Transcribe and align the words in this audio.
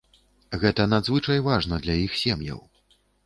Гэта 0.63 0.85
надзвычай 0.93 1.43
важна 1.49 1.79
для 1.85 1.99
іх 2.07 2.17
сем'яў. 2.25 2.59